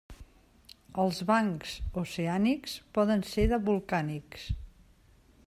Els 1.03 1.19
bancs 1.31 1.75
oceànics 2.03 2.75
poden 2.99 3.23
ser 3.35 3.47
de 3.53 3.61
volcànics. 3.69 4.51